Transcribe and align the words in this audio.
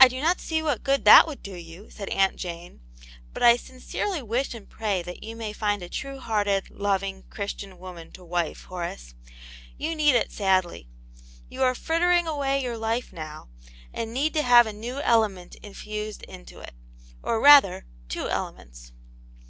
"I 0.00 0.08
do 0.08 0.20
not 0.20 0.40
see 0.40 0.60
what 0.60 0.82
good 0.82 1.04
that 1.04 1.24
would 1.28 1.40
do 1.40 1.54
you," 1.54 1.88
said 1.88 2.08
Aunt 2.08 2.34
Jane. 2.34 2.80
"But 3.32 3.44
I 3.44 3.56
sincerely 3.56 4.20
wish 4.20 4.54
and 4.54 4.68
pray 4.68 5.02
that 5.02 5.22
you 5.22 5.36
may 5.36 5.52
find 5.52 5.84
a 5.84 5.88
true 5.88 6.18
hearted, 6.18 6.68
loving, 6.68 7.22
Christian 7.30 7.78
woman 7.78 8.10
to 8.10 8.24
wife, 8.24 8.64
Horace. 8.64 9.14
You 9.78 9.94
need 9.94 10.16
it 10.16 10.32
sadly. 10.32 10.88
You 11.48 11.62
are 11.62 11.76
frittering 11.76 12.26
away 12.26 12.60
your 12.60 12.76
life 12.76 13.12
now, 13.12 13.46
and 13.94 14.12
need 14.12 14.34
to 14.34 14.42
have 14.42 14.66
a 14.66 14.72
new 14.72 14.98
element 14.98 15.54
infused 15.62 16.24
into 16.24 16.58
it. 16.58 16.74
Or 17.22 17.40
rather, 17.40 17.86
two 18.08 18.28
ele 18.28 18.50
ments." 18.52 18.90